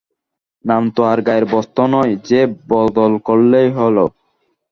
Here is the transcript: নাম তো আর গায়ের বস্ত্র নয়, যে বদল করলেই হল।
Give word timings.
নাম 0.65 0.83
তো 0.95 1.01
আর 1.11 1.19
গায়ের 1.27 1.45
বস্ত্র 1.53 1.79
নয়, 1.93 2.13
যে 2.29 2.41
বদল 2.69 3.11
করলেই 3.27 3.69
হল। 3.77 3.97